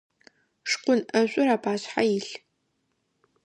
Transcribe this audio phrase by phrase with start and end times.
[0.69, 2.33] Шкъун ӏэшӏур апашъхьэ илъ.